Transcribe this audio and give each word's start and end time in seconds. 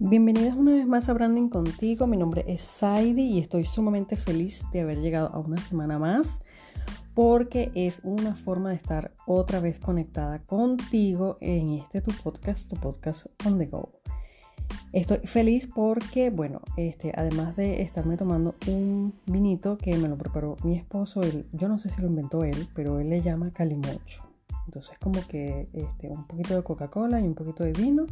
Bienvenidas 0.00 0.54
una 0.54 0.74
vez 0.74 0.86
más 0.86 1.08
a 1.08 1.12
Branding 1.12 1.48
contigo. 1.48 2.06
Mi 2.06 2.16
nombre 2.16 2.44
es 2.46 2.62
Saidi 2.62 3.22
y 3.22 3.40
estoy 3.40 3.64
sumamente 3.64 4.16
feliz 4.16 4.62
de 4.72 4.82
haber 4.82 5.00
llegado 5.00 5.26
a 5.34 5.40
una 5.40 5.56
semana 5.56 5.98
más 5.98 6.40
porque 7.14 7.72
es 7.74 8.00
una 8.04 8.36
forma 8.36 8.68
de 8.68 8.76
estar 8.76 9.12
otra 9.26 9.58
vez 9.58 9.80
conectada 9.80 10.38
contigo 10.44 11.36
en 11.40 11.70
este 11.70 12.00
tu 12.00 12.12
podcast, 12.12 12.70
tu 12.70 12.76
podcast 12.76 13.26
on 13.44 13.58
the 13.58 13.66
go. 13.66 13.90
Estoy 14.92 15.18
feliz 15.24 15.66
porque, 15.66 16.30
bueno, 16.30 16.60
este, 16.76 17.12
además 17.16 17.56
de 17.56 17.82
estarme 17.82 18.16
tomando 18.16 18.54
un 18.68 19.14
vinito 19.26 19.78
que 19.78 19.96
me 19.96 20.06
lo 20.06 20.16
preparó 20.16 20.54
mi 20.62 20.76
esposo, 20.76 21.22
él, 21.22 21.48
yo 21.52 21.66
no 21.66 21.76
sé 21.76 21.90
si 21.90 22.00
lo 22.00 22.06
inventó 22.06 22.44
él, 22.44 22.68
pero 22.72 23.00
él 23.00 23.10
le 23.10 23.20
llama 23.20 23.50
calimocho. 23.50 24.22
Entonces 24.66 24.96
como 25.00 25.26
que 25.26 25.66
este, 25.72 26.08
un 26.08 26.24
poquito 26.24 26.54
de 26.54 26.62
Coca-Cola 26.62 27.20
y 27.20 27.26
un 27.26 27.34
poquito 27.34 27.64
de 27.64 27.72
vino 27.72 28.06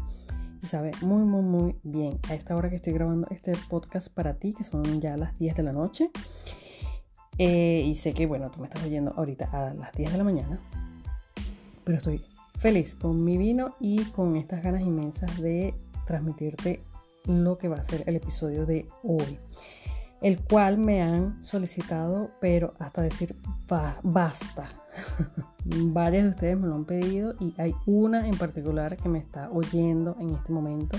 sabe 0.66 0.92
muy, 1.00 1.24
muy, 1.24 1.42
muy 1.42 1.76
bien. 1.82 2.18
A 2.28 2.34
esta 2.34 2.56
hora 2.56 2.68
que 2.68 2.76
estoy 2.76 2.92
grabando 2.92 3.26
este 3.30 3.52
podcast 3.68 4.08
para 4.08 4.34
ti, 4.34 4.52
que 4.52 4.64
son 4.64 5.00
ya 5.00 5.16
las 5.16 5.38
10 5.38 5.56
de 5.56 5.62
la 5.62 5.72
noche. 5.72 6.10
Eh, 7.38 7.82
y 7.86 7.94
sé 7.94 8.12
que, 8.12 8.26
bueno, 8.26 8.50
tú 8.50 8.60
me 8.60 8.66
estás 8.66 8.84
oyendo 8.84 9.12
ahorita 9.16 9.48
a 9.52 9.74
las 9.74 9.92
10 9.92 10.12
de 10.12 10.18
la 10.18 10.24
mañana. 10.24 10.58
Pero 11.84 11.98
estoy 11.98 12.24
feliz 12.58 12.94
con 12.94 13.22
mi 13.22 13.36
vino 13.36 13.76
y 13.80 14.04
con 14.06 14.36
estas 14.36 14.62
ganas 14.62 14.82
inmensas 14.82 15.40
de 15.40 15.74
transmitirte 16.06 16.80
lo 17.24 17.58
que 17.58 17.68
va 17.68 17.76
a 17.76 17.82
ser 17.82 18.04
el 18.06 18.16
episodio 18.16 18.66
de 18.66 18.86
hoy. 19.02 19.38
El 20.22 20.40
cual 20.40 20.78
me 20.78 21.02
han 21.02 21.42
solicitado, 21.42 22.30
pero 22.40 22.74
hasta 22.78 23.02
decir 23.02 23.36
basta 24.02 24.85
Varios 25.64 26.24
de 26.24 26.30
ustedes 26.30 26.58
me 26.58 26.68
lo 26.68 26.74
han 26.74 26.84
pedido 26.84 27.34
y 27.40 27.54
hay 27.58 27.74
una 27.86 28.26
en 28.26 28.36
particular 28.36 28.96
que 28.96 29.08
me 29.08 29.18
está 29.18 29.50
oyendo 29.50 30.16
en 30.20 30.30
este 30.30 30.52
momento 30.52 30.96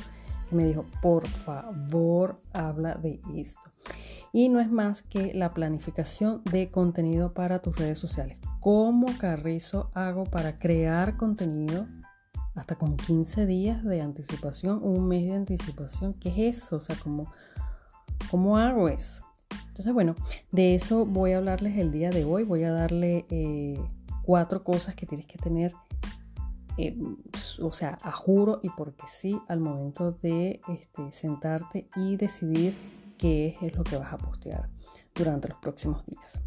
que 0.50 0.56
me 0.56 0.66
dijo, 0.66 0.86
por 1.02 1.28
favor, 1.28 2.40
habla 2.54 2.96
de 2.96 3.20
esto. 3.36 3.70
Y 4.32 4.50
no 4.50 4.60
es 4.60 4.70
más 4.70 5.02
que 5.02 5.34
la 5.34 5.50
planificación 5.50 6.42
de 6.52 6.70
contenido 6.70 7.34
para 7.34 7.60
tus 7.60 7.76
redes 7.78 8.00
sociales. 8.00 8.38
¿Cómo 8.60 9.08
Carrizo 9.18 9.90
hago 9.94 10.26
para 10.26 10.60
crear 10.60 11.18
contenido 11.18 11.88
hasta 12.56 12.76
con 12.76 12.98
15 12.98 13.46
días 13.46 13.84
de 13.84 14.02
anticipación, 14.02 14.82
un 14.84 15.08
mes 15.08 15.26
de 15.26 15.36
anticipación? 15.36 16.14
¿Qué 16.14 16.30
es 16.30 16.58
eso? 16.58 16.78
O 16.78 16.82
sea, 16.82 16.96
¿cómo, 17.02 17.32
cómo 18.30 18.58
hago 18.58 18.90
eso? 18.90 19.27
Entonces, 19.68 19.94
bueno, 19.94 20.16
de 20.52 20.76
eso 20.76 21.06
voy 21.06 21.34
a 21.34 21.38
hablarles 21.38 21.78
el 21.78 21.92
día 21.92 22.10
de 22.10 22.24
hoy. 22.24 22.44
Voy 22.44 22.64
a 22.64 22.72
darle 22.72 23.26
eh, 23.30 23.80
cuatro 24.24 24.64
cosas 24.64 24.96
que 24.96 25.06
tienes 25.06 25.28
que 25.28 25.38
tener, 25.38 25.72
eh, 26.78 26.98
o 27.62 27.72
sea, 27.72 27.98
a 28.02 28.12
juro 28.12 28.60
y 28.64 28.70
porque 28.72 29.06
sí, 29.06 29.40
al 29.48 29.60
momento 29.60 30.14
de 30.14 30.62
este, 30.68 31.12
sentarte 31.12 31.90
y 31.96 32.18
decidir 32.18 32.76
qué 33.18 33.56
es, 33.62 33.76
lo 33.76 33.84
que 33.84 33.98
vas 33.98 34.12
a 34.14 34.18
postear 34.18 34.70
durante 35.14 35.48
los 35.48 35.60
próximos 35.60 36.06
días. 36.08 36.42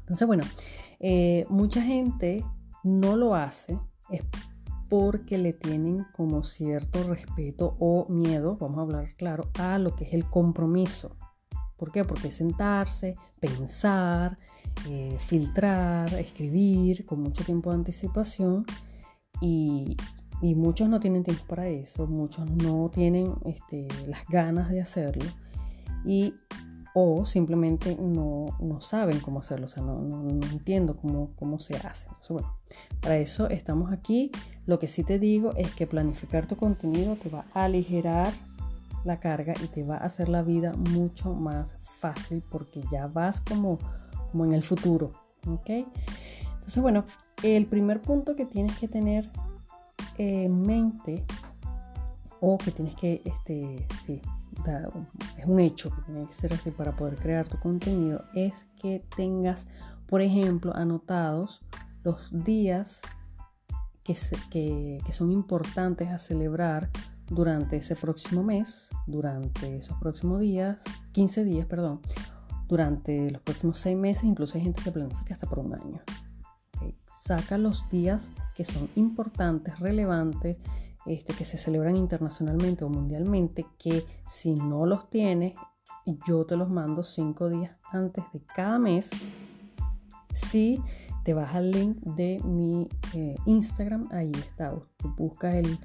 Entonces, 0.00 0.26
bueno, 0.26 0.44
eh, 1.00 1.46
mucha 1.48 1.80
gente 1.80 2.44
no 2.82 3.16
lo 3.16 3.34
hace, 3.34 3.78
es 4.10 4.22
porque 4.90 5.38
le 5.38 5.52
tienen 5.52 6.04
como 6.12 6.44
cierto 6.44 7.02
respeto 7.04 7.76
o 7.78 8.06
miedo, 8.10 8.58
vamos 8.58 8.78
a 8.78 8.82
hablar 8.82 9.14
claro, 9.16 9.48
a 9.58 9.78
lo 9.78 9.94
que 9.96 10.04
es 10.04 10.12
el 10.12 10.26
compromiso. 10.26 11.16
¿Por 11.82 11.90
qué? 11.90 12.04
Porque 12.04 12.30
sentarse, 12.30 13.16
pensar, 13.40 14.38
eh, 14.88 15.16
filtrar, 15.18 16.14
escribir 16.14 17.04
con 17.04 17.20
mucho 17.20 17.42
tiempo 17.42 17.70
de 17.70 17.78
anticipación 17.78 18.64
y, 19.40 19.96
muchos 20.40 20.88
no 20.88 21.00
tienen 21.00 21.24
tiempo 21.24 21.42
para 21.48 21.66
eso, 21.66 22.06
muchos 22.06 22.48
no 22.48 22.88
tienen 22.94 23.34
este, 23.46 23.88
las 24.06 24.24
ganas 24.28 24.70
de 24.70 24.80
hacerlo 24.80 25.24
y 26.04 26.34
o 26.94 27.26
simplemente 27.26 27.96
no, 27.96 28.46
saben 28.78 29.18
cómo 29.18 29.40
hacerlo, 29.40 29.66
o 29.66 29.68
sea, 29.68 29.82
no, 29.82 30.28
entiendo 30.52 30.94
cómo, 30.94 31.32
cómo, 31.34 31.58
se 31.58 31.74
hace. 31.78 32.06
Entonces, 32.06 32.30
bueno, 32.30 32.58
para 33.00 33.16
eso 33.16 33.48
estamos 33.48 33.90
aquí. 33.90 34.30
Lo 34.66 34.78
que 34.78 34.86
sí 34.86 35.02
te 35.02 35.18
digo 35.18 35.52
es 35.56 35.74
que 35.74 35.88
planificar 35.88 36.46
tu 36.46 36.54
contenido 36.54 37.16
te 37.16 37.28
va 37.28 37.44
a 37.54 37.64
aligerar 37.64 38.32
la 39.04 39.20
carga 39.20 39.54
y 39.62 39.66
te 39.68 39.84
va 39.84 39.96
a 39.96 40.04
hacer 40.04 40.28
la 40.28 40.42
vida 40.42 40.74
mucho 40.76 41.34
más 41.34 41.76
fácil 41.82 42.42
porque 42.50 42.82
ya 42.90 43.06
vas 43.06 43.40
como, 43.40 43.78
como 44.30 44.44
en 44.44 44.54
el 44.54 44.62
futuro. 44.62 45.12
¿ok? 45.46 45.68
Entonces, 45.68 46.82
bueno, 46.82 47.04
el 47.42 47.66
primer 47.66 48.00
punto 48.00 48.36
que 48.36 48.46
tienes 48.46 48.78
que 48.78 48.88
tener 48.88 49.30
en 50.18 50.62
mente 50.62 51.24
o 52.40 52.58
que 52.58 52.70
tienes 52.70 52.94
que, 52.96 53.22
este, 53.24 53.86
sí, 54.04 54.20
es 55.38 55.46
un 55.46 55.60
hecho 55.60 55.90
que 55.90 56.02
tiene 56.02 56.26
que 56.26 56.32
ser 56.32 56.52
así 56.52 56.70
para 56.70 56.94
poder 56.94 57.16
crear 57.16 57.48
tu 57.48 57.58
contenido, 57.58 58.24
es 58.34 58.66
que 58.80 59.04
tengas, 59.16 59.66
por 60.06 60.20
ejemplo, 60.20 60.74
anotados 60.74 61.60
los 62.04 62.30
días 62.44 63.00
que, 64.04 64.16
que, 64.50 65.00
que 65.04 65.12
son 65.12 65.32
importantes 65.32 66.08
a 66.08 66.18
celebrar 66.18 66.90
durante 67.32 67.76
ese 67.76 67.96
próximo 67.96 68.42
mes, 68.42 68.90
durante 69.06 69.78
esos 69.78 69.96
próximos 69.98 70.40
días, 70.40 70.78
15 71.12 71.44
días, 71.44 71.66
perdón, 71.66 72.00
durante 72.68 73.30
los 73.30 73.40
próximos 73.42 73.78
6 73.78 73.96
meses, 73.96 74.24
incluso 74.24 74.56
hay 74.56 74.64
gente 74.64 74.82
que 74.82 74.92
planifica 74.92 75.34
hasta 75.34 75.46
por 75.46 75.58
un 75.58 75.74
año. 75.74 76.00
Saca 77.06 77.58
los 77.58 77.88
días 77.90 78.28
que 78.54 78.64
son 78.64 78.88
importantes, 78.96 79.78
relevantes, 79.78 80.58
este, 81.06 81.32
que 81.32 81.44
se 81.44 81.58
celebran 81.58 81.96
internacionalmente 81.96 82.84
o 82.84 82.88
mundialmente, 82.88 83.66
que 83.78 84.04
si 84.26 84.54
no 84.54 84.86
los 84.86 85.08
tienes, 85.10 85.54
yo 86.26 86.44
te 86.44 86.56
los 86.56 86.68
mando 86.68 87.02
5 87.02 87.48
días 87.48 87.76
antes 87.90 88.24
de 88.32 88.40
cada 88.54 88.78
mes. 88.78 89.10
Si 90.32 90.82
te 91.24 91.34
vas 91.34 91.54
al 91.54 91.70
link 91.70 91.98
de 91.98 92.40
mi 92.44 92.88
eh, 93.14 93.36
Instagram, 93.46 94.08
ahí 94.12 94.32
está. 94.32 94.74
Buscas 95.16 95.54
el 95.54 95.78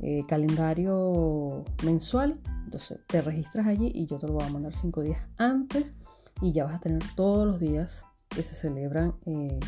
eh, 0.00 0.24
calendario 0.26 1.64
mensual. 1.84 2.38
Entonces 2.64 3.00
te 3.06 3.22
registras 3.22 3.66
allí 3.66 3.90
y 3.94 4.06
yo 4.06 4.18
te 4.18 4.26
lo 4.26 4.34
voy 4.34 4.44
a 4.44 4.50
mandar 4.50 4.76
cinco 4.76 5.02
días 5.02 5.28
antes 5.38 5.94
y 6.42 6.52
ya 6.52 6.64
vas 6.64 6.74
a 6.74 6.80
tener 6.80 7.02
todos 7.14 7.46
los 7.46 7.60
días 7.60 8.04
que 8.28 8.42
se 8.42 8.54
celebran 8.54 9.14
eh, 9.24 9.58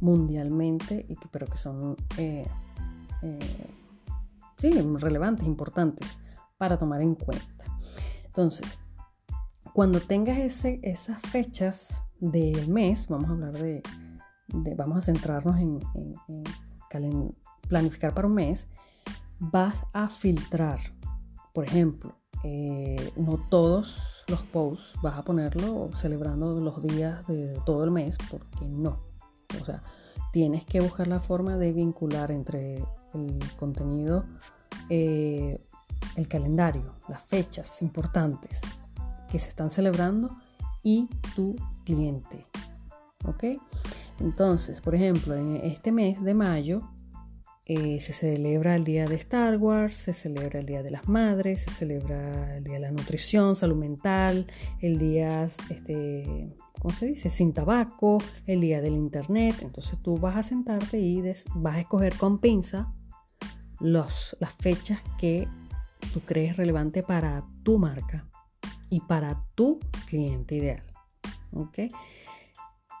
mundialmente 0.00 1.04
y 1.08 1.16
que, 1.16 1.28
pero 1.30 1.46
que 1.46 1.58
son 1.58 1.96
eh, 2.16 2.46
sí, 4.56 4.70
relevantes, 4.70 5.46
importantes 5.46 6.18
para 6.56 6.78
tomar 6.78 7.02
en 7.02 7.14
cuenta. 7.14 7.64
Entonces, 8.24 8.78
cuando 9.74 10.00
tengas 10.00 10.38
ese, 10.38 10.80
esas 10.82 11.20
fechas 11.20 12.02
del 12.20 12.68
mes, 12.68 13.08
vamos 13.08 13.28
a 13.28 13.32
hablar 13.32 13.52
de, 13.52 13.82
vamos 14.76 14.98
a 14.98 15.00
centrarnos 15.00 15.58
en, 15.58 15.80
en 16.28 16.44
planificar 17.68 18.14
para 18.14 18.28
un 18.28 18.34
mes, 18.34 18.66
vas 19.38 19.84
a 19.92 20.08
filtrar. 20.08 20.80
Por 21.52 21.64
ejemplo, 21.64 22.16
eh, 22.42 23.12
no 23.16 23.38
todos 23.48 24.24
los 24.28 24.42
posts 24.42 25.00
vas 25.02 25.18
a 25.18 25.24
ponerlo 25.24 25.90
celebrando 25.94 26.58
los 26.60 26.82
días 26.82 27.26
de 27.26 27.58
todo 27.64 27.84
el 27.84 27.90
mes, 27.90 28.16
porque 28.30 28.66
no. 28.66 29.00
O 29.60 29.64
sea, 29.64 29.82
tienes 30.32 30.64
que 30.64 30.80
buscar 30.80 31.06
la 31.06 31.20
forma 31.20 31.56
de 31.56 31.72
vincular 31.72 32.30
entre 32.30 32.76
el 33.14 33.38
contenido, 33.58 34.24
eh, 34.88 35.64
el 36.16 36.28
calendario, 36.28 36.94
las 37.08 37.22
fechas 37.22 37.82
importantes 37.82 38.60
que 39.30 39.38
se 39.38 39.48
están 39.48 39.70
celebrando 39.70 40.36
y 40.82 41.08
tu 41.34 41.56
cliente. 41.84 42.46
¿Ok? 43.26 43.44
Entonces, 44.20 44.80
por 44.80 44.94
ejemplo, 44.94 45.34
en 45.34 45.56
este 45.56 45.92
mes 45.92 46.22
de 46.22 46.34
mayo 46.34 46.82
eh, 47.66 47.98
se 47.98 48.12
celebra 48.12 48.76
el 48.76 48.84
Día 48.84 49.06
de 49.06 49.14
Star 49.14 49.56
Wars, 49.56 49.96
se 49.96 50.12
celebra 50.12 50.58
el 50.58 50.66
Día 50.66 50.82
de 50.82 50.90
las 50.90 51.08
Madres, 51.08 51.62
se 51.62 51.70
celebra 51.70 52.56
el 52.56 52.64
Día 52.64 52.74
de 52.74 52.80
la 52.80 52.90
Nutrición, 52.90 53.56
Salud 53.56 53.76
Mental, 53.76 54.46
el 54.80 54.98
Día, 54.98 55.44
este, 55.70 56.54
¿cómo 56.78 56.94
se 56.94 57.06
dice? 57.06 57.30
Sin 57.30 57.54
tabaco, 57.54 58.18
el 58.46 58.60
Día 58.60 58.82
del 58.82 58.94
Internet. 58.96 59.56
Entonces 59.62 59.98
tú 60.00 60.18
vas 60.18 60.36
a 60.36 60.42
sentarte 60.42 60.98
y 60.98 61.22
vas 61.54 61.76
a 61.76 61.80
escoger 61.80 62.14
con 62.16 62.38
pinza 62.38 62.92
los, 63.80 64.36
las 64.40 64.52
fechas 64.52 65.00
que 65.18 65.48
tú 66.12 66.20
crees 66.20 66.58
relevante 66.58 67.02
para 67.02 67.46
tu 67.62 67.78
marca 67.78 68.28
y 68.90 69.00
para 69.00 69.42
tu 69.54 69.80
cliente 70.06 70.56
ideal. 70.56 70.82
¿Ok? 71.52 71.78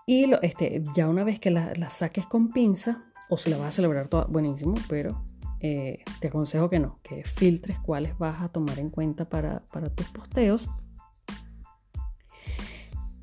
Y 0.06 0.32
este, 0.40 0.82
ya 0.94 1.06
una 1.06 1.22
vez 1.22 1.38
que 1.38 1.50
las 1.50 1.76
la 1.78 1.90
saques 1.90 2.24
con 2.24 2.50
pinza, 2.50 3.04
o 3.28 3.36
si 3.36 3.50
la 3.50 3.56
vas 3.56 3.68
a 3.68 3.72
celebrar 3.72 4.08
toda, 4.08 4.26
buenísimo, 4.26 4.74
pero 4.88 5.24
eh, 5.60 6.04
te 6.20 6.28
aconsejo 6.28 6.68
que 6.68 6.78
no, 6.78 6.98
que 7.02 7.24
filtres 7.24 7.78
cuáles 7.78 8.18
vas 8.18 8.42
a 8.42 8.48
tomar 8.50 8.78
en 8.78 8.90
cuenta 8.90 9.28
para, 9.28 9.62
tus 9.94 10.08
posteos 10.08 10.68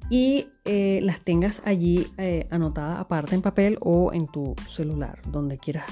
y 0.09 0.47
eh, 0.65 0.99
las 1.03 1.21
tengas 1.21 1.61
allí 1.65 2.11
eh, 2.17 2.47
anotadas 2.49 2.99
aparte 2.99 3.35
en 3.35 3.41
papel 3.41 3.77
o 3.79 4.11
en 4.11 4.27
tu 4.27 4.55
celular, 4.67 5.21
donde 5.27 5.57
quieras 5.57 5.85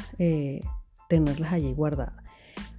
tenerlas 1.07 1.53
allí 1.53 1.71
guardadas. 1.73 2.15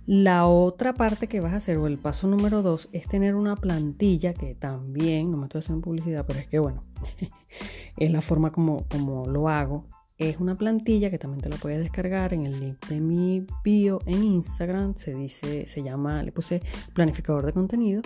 La 0.07 0.47
otra 0.47 0.95
parte 0.95 1.29
que 1.29 1.39
vas 1.39 1.53
a 1.53 1.59
hacer, 1.59 1.77
o 1.77 1.87
el 1.87 1.97
paso 1.97 2.27
número 2.27 2.63
dos, 2.63 2.89
es 2.91 3.07
tener 3.07 3.37
una 3.37 3.55
plantilla 3.55 4.35
que 4.35 4.57
también, 4.57 5.31
no 5.31 5.37
me 5.37 5.45
estoy 5.45 5.61
haciendo 5.61 5.83
publicidad, 5.83 6.25
pero 6.27 6.41
es 6.41 6.49
que 6.49 6.59
bueno, 6.59 6.83
es 7.97 8.11
la 8.11 8.21
forma 8.21 8.51
como, 8.51 8.85
como 8.89 9.27
lo 9.27 9.49
hago. 9.49 9.87
Es 10.21 10.39
una 10.39 10.55
plantilla 10.55 11.09
que 11.09 11.19
también 11.19 11.41
te 11.41 11.49
la 11.49 11.57
puedes 11.57 11.79
descargar 11.79 12.35
en 12.35 12.45
el 12.45 12.61
link 12.61 12.87
de 12.89 13.01
mi 13.01 13.47
bio 13.65 14.03
en 14.05 14.23
Instagram. 14.23 14.95
Se 14.95 15.15
dice, 15.15 15.67
se 15.67 15.83
llama, 15.83 16.23
le 16.23 16.31
puse 16.31 16.61
planificador 16.93 17.47
de 17.47 17.55
contenido, 17.55 18.03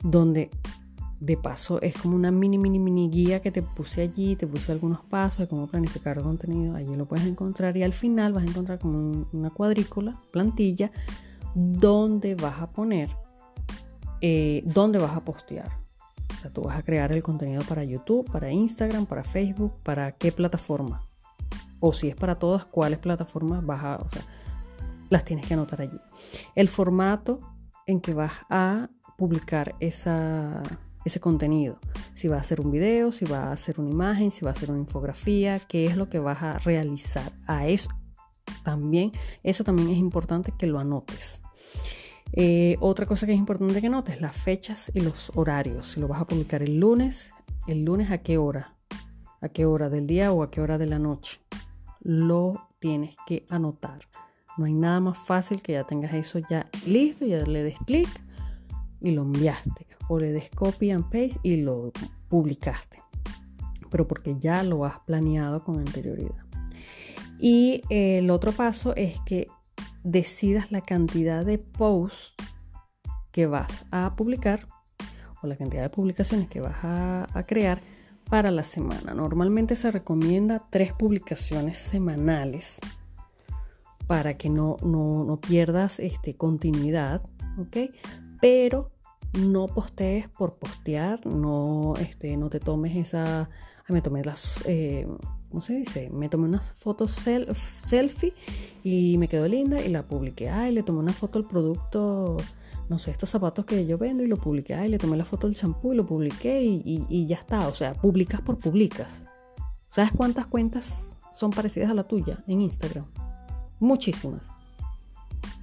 donde 0.00 0.48
de 1.18 1.36
paso 1.36 1.82
es 1.82 1.96
como 1.96 2.14
una 2.14 2.30
mini, 2.30 2.56
mini, 2.56 2.78
mini 2.78 3.10
guía 3.10 3.42
que 3.42 3.50
te 3.50 3.62
puse 3.62 4.02
allí, 4.02 4.36
te 4.36 4.46
puse 4.46 4.70
algunos 4.70 5.00
pasos 5.00 5.40
de 5.40 5.48
cómo 5.48 5.66
planificar 5.66 6.18
el 6.18 6.22
contenido, 6.22 6.76
allí 6.76 6.94
lo 6.94 7.06
puedes 7.06 7.26
encontrar 7.26 7.76
y 7.76 7.82
al 7.82 7.94
final 7.94 8.32
vas 8.32 8.44
a 8.44 8.46
encontrar 8.46 8.78
como 8.78 9.26
una 9.32 9.50
cuadrícula, 9.50 10.22
plantilla, 10.30 10.92
donde 11.56 12.36
vas 12.36 12.62
a 12.62 12.70
poner, 12.70 13.08
eh, 14.20 14.62
dónde 14.66 15.00
vas 15.00 15.16
a 15.16 15.24
postear. 15.24 15.80
O 16.32 16.40
sea, 16.42 16.52
tú 16.52 16.62
vas 16.62 16.78
a 16.78 16.84
crear 16.84 17.10
el 17.10 17.24
contenido 17.24 17.64
para 17.64 17.82
YouTube, 17.82 18.30
para 18.30 18.52
Instagram, 18.52 19.06
para 19.06 19.24
Facebook, 19.24 19.72
para 19.82 20.12
qué 20.12 20.30
plataforma. 20.30 21.09
O 21.80 21.92
si 21.92 22.08
es 22.08 22.14
para 22.14 22.38
todas, 22.38 22.64
cuáles 22.66 22.98
plataformas 22.98 23.64
vas 23.64 23.84
a, 23.84 23.96
o 23.96 24.08
sea, 24.10 24.22
las 25.08 25.24
tienes 25.24 25.46
que 25.46 25.54
anotar 25.54 25.82
allí. 25.82 25.98
El 26.54 26.68
formato 26.68 27.40
en 27.86 28.00
que 28.00 28.14
vas 28.14 28.32
a 28.48 28.88
publicar 29.18 29.74
esa, 29.80 30.62
ese 31.04 31.20
contenido. 31.20 31.78
Si 32.14 32.28
va 32.28 32.36
a 32.36 32.40
hacer 32.40 32.60
un 32.60 32.70
video, 32.70 33.12
si 33.12 33.24
va 33.24 33.44
a 33.44 33.52
hacer 33.52 33.80
una 33.80 33.90
imagen, 33.90 34.30
si 34.30 34.44
va 34.44 34.50
a 34.50 34.54
hacer 34.54 34.70
una 34.70 34.80
infografía, 34.80 35.58
qué 35.58 35.86
es 35.86 35.96
lo 35.96 36.08
que 36.08 36.18
vas 36.18 36.42
a 36.42 36.58
realizar. 36.58 37.32
A 37.46 37.66
eso 37.66 37.90
también, 38.62 39.12
eso 39.42 39.64
también 39.64 39.90
es 39.90 39.98
importante 39.98 40.52
que 40.56 40.66
lo 40.66 40.78
anotes. 40.78 41.42
Eh, 42.32 42.76
otra 42.80 43.06
cosa 43.06 43.26
que 43.26 43.32
es 43.32 43.38
importante 43.38 43.80
que 43.80 43.88
notes, 43.88 44.20
las 44.20 44.36
fechas 44.36 44.90
y 44.94 45.00
los 45.00 45.32
horarios. 45.34 45.86
Si 45.86 46.00
lo 46.00 46.08
vas 46.08 46.20
a 46.20 46.26
publicar 46.26 46.62
el 46.62 46.78
lunes, 46.78 47.32
el 47.66 47.84
lunes 47.84 48.10
a 48.10 48.18
qué 48.18 48.38
hora, 48.38 48.76
a 49.40 49.48
qué 49.48 49.66
hora 49.66 49.88
del 49.90 50.06
día 50.06 50.32
o 50.32 50.42
a 50.42 50.50
qué 50.50 50.60
hora 50.60 50.78
de 50.78 50.86
la 50.86 50.98
noche. 50.98 51.40
Lo 52.00 52.68
tienes 52.78 53.16
que 53.26 53.44
anotar. 53.50 54.00
No 54.58 54.64
hay 54.64 54.74
nada 54.74 55.00
más 55.00 55.18
fácil 55.18 55.62
que 55.62 55.72
ya 55.72 55.84
tengas 55.84 56.12
eso 56.12 56.38
ya 56.50 56.68
listo, 56.86 57.24
ya 57.24 57.44
le 57.44 57.62
des 57.62 57.78
clic 57.86 58.08
y 59.00 59.12
lo 59.12 59.22
enviaste 59.22 59.86
o 60.08 60.18
le 60.18 60.32
des 60.32 60.50
copy 60.50 60.90
and 60.90 61.04
paste 61.04 61.38
y 61.42 61.56
lo 61.56 61.92
publicaste. 62.28 63.02
Pero 63.90 64.06
porque 64.06 64.36
ya 64.38 64.62
lo 64.62 64.84
has 64.84 64.98
planeado 65.00 65.64
con 65.64 65.78
anterioridad. 65.78 66.44
Y 67.38 67.82
el 67.88 68.30
otro 68.30 68.52
paso 68.52 68.94
es 68.96 69.18
que 69.20 69.46
decidas 70.04 70.70
la 70.72 70.80
cantidad 70.80 71.44
de 71.44 71.58
posts 71.58 72.34
que 73.32 73.46
vas 73.46 73.84
a 73.90 74.14
publicar 74.16 74.66
o 75.42 75.46
la 75.46 75.56
cantidad 75.56 75.82
de 75.82 75.90
publicaciones 75.90 76.48
que 76.48 76.60
vas 76.60 76.76
a, 76.82 77.44
crear 77.46 77.80
para 78.30 78.52
la 78.52 78.64
semana. 78.64 79.12
Normalmente 79.12 79.74
se 79.74 79.90
recomienda 79.90 80.64
tres 80.70 80.92
publicaciones 80.92 81.76
semanales 81.76 82.78
para 84.06 84.36
que 84.36 84.48
no, 84.48 84.76
no, 84.82 85.38
pierdas 85.40 86.00
este, 86.00 86.34
continuidad, 86.34 87.22
¿ok? 87.58 87.92
Pero 88.40 88.92
no 89.38 89.66
postees 89.66 90.28
por 90.28 90.58
postear, 90.58 91.24
no, 91.26 91.94
este, 92.00 92.36
no 92.36 92.50
te 92.50 92.60
tomes 92.60 92.96
esa... 92.96 93.50
me 93.88 94.00
tomé 94.00 94.24
las... 94.24 94.62
Eh, 94.66 95.06
¿Cómo 95.48 95.60
se 95.60 95.74
dice? 95.74 96.10
Me 96.10 96.28
tomé 96.28 96.44
unas 96.44 96.70
fotos 96.72 97.10
selfie 97.84 98.32
y 98.84 99.18
me 99.18 99.26
quedó 99.26 99.48
linda 99.48 99.80
y 99.80 99.88
la 99.88 100.04
publiqué. 100.04 100.48
Ay, 100.48 100.72
le 100.72 100.84
tomé 100.84 101.00
una 101.00 101.12
foto 101.12 101.40
al 101.40 101.46
producto, 101.46 102.36
no 102.90 102.98
sé, 102.98 103.12
estos 103.12 103.30
zapatos 103.30 103.64
que 103.64 103.86
yo 103.86 103.96
vendo 103.98 104.24
y 104.24 104.26
lo 104.26 104.36
publiqué. 104.36 104.74
Ay, 104.74 104.88
le 104.88 104.98
tomé 104.98 105.16
la 105.16 105.24
foto 105.24 105.46
del 105.46 105.54
champú 105.54 105.92
y 105.92 105.96
lo 105.96 106.04
publiqué 106.04 106.60
y, 106.60 107.06
y 107.08 107.26
ya 107.26 107.36
está. 107.36 107.68
O 107.68 107.74
sea, 107.74 107.94
publicas 107.94 108.40
por 108.40 108.58
publicas. 108.58 109.22
¿Sabes 109.88 110.10
cuántas 110.10 110.48
cuentas 110.48 111.16
son 111.32 111.52
parecidas 111.52 111.88
a 111.88 111.94
la 111.94 112.02
tuya 112.02 112.42
en 112.48 112.60
Instagram? 112.60 113.06
Muchísimas. 113.78 114.50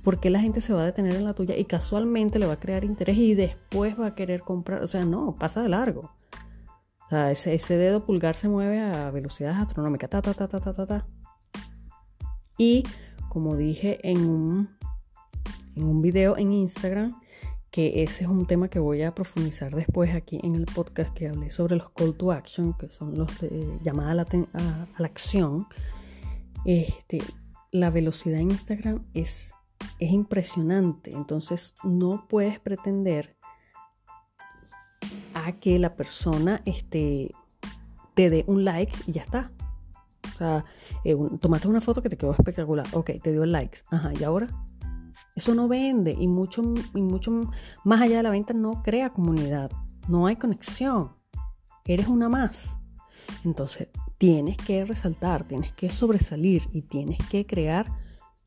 ¿Por 0.03 0.21
qué 0.21 0.29
la 0.29 0.39
gente 0.39 0.61
se 0.61 0.71
va 0.71 0.83
a 0.83 0.85
detener 0.85 1.15
en 1.15 1.25
la 1.25 1.33
tuya 1.33 1.57
y 1.57 1.65
casualmente 1.65 2.39
le 2.39 2.45
va 2.45 2.53
a 2.53 2.59
crear 2.61 2.85
interés 2.85 3.17
y 3.17 3.35
después 3.35 3.99
va 3.99 4.07
a 4.07 4.15
querer 4.15 4.39
comprar? 4.39 4.81
O 4.81 4.87
sea, 4.87 5.03
no, 5.03 5.35
pasa 5.35 5.61
de 5.61 5.67
largo. 5.67 6.11
O 7.07 7.09
sea, 7.09 7.29
ese, 7.31 7.77
dedo 7.77 8.05
pulgar 8.05 8.35
se 8.35 8.47
mueve 8.47 8.79
a 8.79 9.11
velocidades 9.11 9.57
astronómicas. 9.57 10.09
Ta, 10.09 10.21
ta, 10.21 10.33
ta, 10.33 10.47
ta, 10.47 10.61
ta, 10.61 10.85
ta, 10.85 11.07
Y 12.57 12.83
como 13.27 13.57
dije 13.57 13.99
en 14.09 14.25
un, 14.25 14.76
en 15.77 15.85
un 15.85 16.01
video 16.01 16.37
en 16.37 16.53
Instagram, 16.53 17.19
que 17.71 18.03
ese 18.03 18.23
es 18.23 18.29
un 18.29 18.45
tema 18.45 18.69
que 18.69 18.79
voy 18.79 19.03
a 19.03 19.13
profundizar 19.13 19.73
después 19.73 20.13
aquí 20.13 20.39
en 20.43 20.55
el 20.55 20.65
podcast 20.65 21.13
que 21.13 21.27
hablé 21.27 21.51
sobre 21.51 21.75
los 21.75 21.89
call 21.91 22.15
to 22.15 22.31
action, 22.31 22.73
que 22.73 22.89
son 22.89 23.17
los 23.17 23.39
de 23.39 23.77
llamada 23.83 24.11
a 24.11 24.15
la, 24.15 24.27
a 24.53 24.87
la 24.97 25.07
acción. 25.07 25.67
Este, 26.65 27.21
la 27.71 27.89
velocidad 27.89 28.39
en 28.39 28.51
Instagram 28.51 29.05
es 29.13 29.53
es 29.99 30.11
impresionante. 30.11 31.11
Entonces 31.11 31.75
no 31.83 32.27
puedes 32.27 32.59
pretender 32.59 33.35
a 35.33 35.53
que 35.53 35.79
la 35.79 35.95
persona 35.95 36.61
este, 36.65 37.31
te 38.13 38.29
dé 38.29 38.43
un 38.47 38.65
like 38.65 38.95
y 39.05 39.13
ya 39.13 39.21
está. 39.21 39.51
O 40.35 40.37
sea, 40.37 40.65
eh, 41.03 41.15
tomaste 41.41 41.67
una 41.67 41.81
foto 41.81 42.01
que 42.01 42.09
te 42.09 42.17
quedó 42.17 42.31
espectacular. 42.31 42.85
Ok, 42.93 43.11
te 43.21 43.31
dio 43.31 43.45
likes. 43.45 43.79
Ajá, 43.89 44.11
¿y 44.19 44.23
ahora? 44.23 44.47
Eso 45.37 45.55
no 45.55 45.69
vende 45.69 46.11
y 46.11 46.27
mucho, 46.27 46.63
y 46.93 47.01
mucho 47.01 47.49
más 47.85 48.01
allá 48.01 48.17
de 48.17 48.23
la 48.23 48.29
venta 48.29 48.53
no 48.53 48.83
crea 48.83 49.11
comunidad. 49.11 49.71
No 50.09 50.27
hay 50.27 50.35
conexión. 50.35 51.13
Eres 51.85 52.09
una 52.09 52.27
más. 52.27 52.77
Entonces, 53.45 53.87
tienes 54.17 54.57
que 54.57 54.83
resaltar, 54.83 55.45
tienes 55.45 55.71
que 55.71 55.89
sobresalir 55.89 56.63
y 56.73 56.81
tienes 56.81 57.19
que 57.29 57.45
crear 57.45 57.87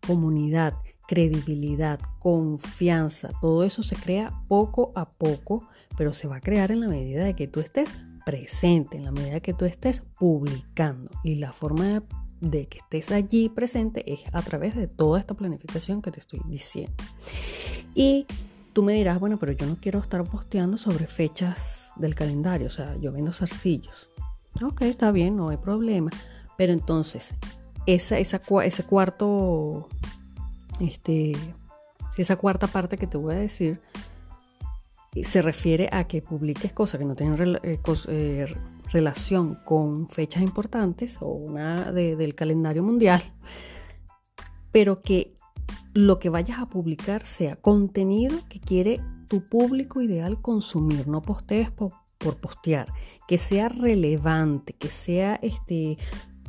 comunidad 0.06 0.75
credibilidad, 1.10 1.98
confianza, 2.20 3.32
todo 3.40 3.64
eso 3.64 3.82
se 3.82 3.96
crea 3.96 4.44
poco 4.46 4.92
a 4.94 5.10
poco, 5.10 5.66
pero 5.96 6.14
se 6.14 6.28
va 6.28 6.37
a 6.37 6.40
crear 6.40 6.70
en 6.70 6.78
la 6.78 6.87
medida 6.87 7.25
de 7.25 7.34
que 7.34 7.48
tú 7.48 7.58
estés 7.58 7.96
presente, 8.25 8.96
en 8.96 9.06
la 9.06 9.10
medida 9.10 9.40
que 9.40 9.52
tú 9.52 9.64
estés 9.64 10.02
publicando. 10.20 11.10
Y 11.25 11.34
la 11.34 11.52
forma 11.52 11.84
de, 11.84 12.02
que 12.40 12.78
estés 12.78 13.10
allí 13.10 13.48
presente 13.48 14.10
es 14.12 14.22
a 14.32 14.42
través 14.42 14.75
de 14.75 14.87
toda 14.87 15.20
esta 15.20 15.35
planificación 15.35 16.02
que 16.02 16.11
te 16.11 16.20
estoy 16.20 16.40
diciendo. 16.47 16.94
Y 17.94 18.26
tú 18.73 18.82
me 18.82 18.94
dirás, 18.94 19.20
bueno, 19.20 19.38
pero 19.38 19.52
yo 19.52 19.66
no 19.66 19.76
quiero 19.80 19.99
estar 19.99 20.25
posteando 20.25 20.78
sobre 20.78 21.06
fechas 21.06 21.92
del 21.97 22.14
calendario, 22.14 22.68
o 22.68 22.70
sea, 22.70 22.97
yo 22.97 23.12
vendo 23.12 23.32
zarcillos. 23.32 24.11
Ok, 24.62 24.82
está 24.82 25.12
bien, 25.12 25.37
no 25.37 25.50
hay 25.50 25.59
problema. 25.59 26.11
Pero 26.56 26.73
entonces, 26.73 27.35
esa, 27.87 28.18
esa, 28.18 28.40
ese 28.64 28.82
cuarto 28.85 29.88
este, 30.80 31.32
esa 32.16 32.37
cuarta 32.37 32.66
parte 32.66 32.97
que 32.97 33.06
te 33.06 33.16
voy 33.16 33.35
a 33.35 33.38
decir 33.38 33.80
eh, 35.14 35.25
se 35.25 35.42
refiere 35.42 35.88
a 35.92 36.04
que 36.04 36.23
publiques 36.23 36.73
cosas 36.73 36.99
que 36.99 37.04
no 37.04 37.14
tienen 37.14 37.59
eh, 37.62 37.80
eh, 38.09 38.54
relación 38.90 39.56
con 39.64 40.09
fechas 40.09 40.42
importantes 40.42 41.18
o 41.20 41.50
nada 41.50 41.92
del 41.92 42.35
calendario 42.35 42.82
mundial, 42.82 43.23
pero 44.73 45.00
que 45.00 45.35
lo 45.94 46.18
que 46.18 46.28
vayas 46.28 46.59
a 46.59 46.66
publicar 46.66 47.25
sea 47.25 47.56
contenido 47.56 48.38
que 48.49 48.61
quiere 48.61 49.00
tu 49.28 49.44
público 49.44 50.00
ideal 50.00 50.40
consumir, 50.40 51.06
no 51.06 51.23
postees 51.23 51.70
por, 51.70 51.92
postear, 52.40 52.92
que 53.26 53.38
sea 53.38 53.68
relevante, 53.68 54.75
que 54.75 54.90
sea 54.90 55.38
este, 55.40 55.97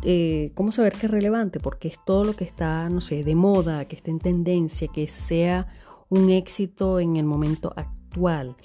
eh, 0.04 0.52
¿cómo 0.54 0.72
saber 0.72 0.94
que 0.94 1.06
es 1.06 1.12
relevante? 1.12 1.60
Porque 1.60 1.88
es 1.88 1.98
todo 2.06 2.24
lo 2.24 2.36
que 2.36 2.44
está, 2.44 2.90
no 2.90 3.02
sé, 3.02 3.24
de 3.24 3.36
moda, 3.36 3.86
que 3.86 3.96
esté 3.96 4.12
en 4.12 4.20
tendencia, 4.20 4.88
que 4.90 5.08
sea 5.08 5.68
un 6.10 6.30
éxito 6.30 7.00
en 7.00 7.16
el 7.16 7.26
momento 7.26 7.72
actual. 7.78 8.58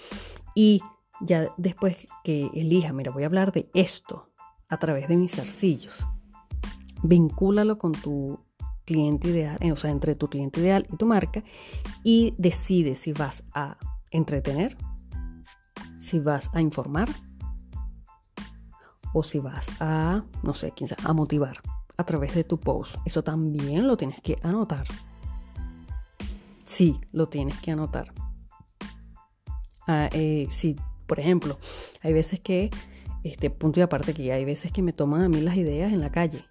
Y 0.55 0.83
ya 1.21 1.53
después 1.57 1.97
que 2.25 2.51
elija, 2.55 2.93
mira, 2.93 3.11
voy 3.11 3.25
a 3.25 3.27
hablar 3.27 3.53
de 3.53 3.71
esto 3.75 4.31
a 4.69 4.79
través 4.79 5.09
de 5.09 5.17
mis 5.17 5.39
arcillos. 5.39 6.07
Vincúlalo 7.03 7.79
con 7.79 7.93
tu 7.93 8.41
cliente 8.85 9.29
ideal, 9.29 9.59
eh, 9.61 9.73
o 9.73 9.77
sea, 9.77 9.91
entre 9.91 10.15
tu 10.15 10.29
cliente 10.29 10.61
ideal 10.61 10.87
y 10.93 10.97
tu 10.97 11.07
marca 11.07 11.43
y 12.03 12.35
decide 12.39 12.95
si 12.95 13.13
vas 13.13 13.43
a 13.53 13.77
entretener, 14.11 14.77
si 15.99 16.21
vas 16.21 16.51
a 16.55 16.61
informar 16.61 17.09
o 19.13 19.23
si 19.23 19.41
vas 19.41 19.69
a, 19.81 20.25
no 20.43 20.55
sé, 20.55 20.73
quién 20.73 20.89
sabe, 20.89 21.03
a 21.05 21.13
motivar 21.13 21.57
a 21.97 22.05
través 22.05 22.35
de 22.35 22.45
tu 22.45 22.61
post. 22.61 22.97
Eso 23.05 23.23
también 23.25 23.87
lo 23.87 23.97
tienes 23.97 24.21
que 24.21 24.39
anotar. 24.43 24.87
Sí, 26.65 27.01
lo 27.13 27.29
tienes 27.29 27.59
que 27.61 27.73
anotar. 27.73 28.13
Ah, 29.87 30.09
eh, 30.13 30.49
sí, 30.51 30.77
por 31.07 31.21
ejemplo, 31.21 31.59
hay 32.03 32.13
veces 32.13 32.41
que, 32.41 32.71
este 33.25 33.51
punto 33.51 33.81
y 33.81 33.83
aparte 33.83 34.15
que 34.15 34.33
hay 34.33 34.45
veces 34.45 34.73
que 34.73 34.83
me 34.83 34.93
toman 34.93 35.23
a 35.23 35.29
mí 35.29 35.41
las 35.41 35.57
ideas 35.57 35.93
en 35.93 36.01
la 36.01 36.11
calle. 36.11 36.45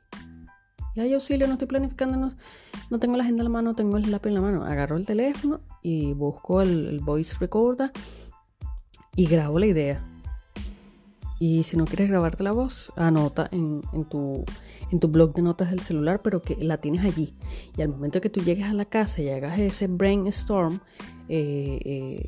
Y 0.95 1.01
ay, 1.01 1.13
auxilio, 1.13 1.45
no 1.47 1.53
estoy 1.53 1.67
planificando, 1.67 2.17
no, 2.17 2.35
no 2.89 2.99
tengo 2.99 3.17
la 3.17 3.23
agenda 3.23 3.41
en 3.41 3.45
la 3.45 3.49
mano, 3.49 3.75
tengo 3.75 3.97
el 3.97 4.09
lápiz 4.09 4.29
en 4.29 4.35
la 4.35 4.41
mano. 4.41 4.63
Agarro 4.63 4.95
el 4.95 5.05
teléfono 5.05 5.59
y 5.81 6.13
busco 6.13 6.61
el, 6.61 7.01
voice 7.01 7.35
recorder 7.39 7.91
y 9.15 9.25
grabo 9.25 9.59
la 9.59 9.65
idea. 9.65 10.07
Y 11.37 11.63
si 11.63 11.75
no 11.75 11.83
quieres 11.83 12.09
grabarte 12.09 12.43
la 12.43 12.53
voz, 12.53 12.93
anota 12.95 13.49
en, 13.51 13.81
tu, 14.09 14.45
en 14.89 15.01
tu 15.01 15.09
blog 15.09 15.33
de 15.33 15.41
notas 15.41 15.69
del 15.69 15.81
celular, 15.81 16.21
pero 16.21 16.41
que 16.41 16.55
la 16.55 16.77
tienes 16.77 17.03
allí. 17.03 17.35
Y 17.77 17.81
al 17.81 17.89
momento 17.89 18.21
que 18.21 18.29
tú 18.29 18.39
llegues 18.39 18.69
a 18.69 18.73
la 18.73 18.85
casa 18.85 19.21
y 19.21 19.27
hagas 19.27 19.59
ese 19.59 19.87
brainstorm, 19.87 20.79
eh, 21.27 21.79
eh, 21.83 22.27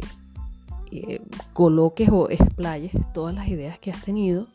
eh, 0.91 1.21
coloques 1.53 2.09
o 2.09 2.29
explayes 2.29 2.91
todas 3.13 3.33
las 3.33 3.47
ideas 3.47 3.79
que 3.79 3.91
has 3.91 4.01
tenido 4.01 4.47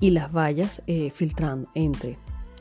y 0.00 0.10
las 0.10 0.30
vayas 0.30 0.82
filtrando 1.14 1.70
entre 1.74 2.18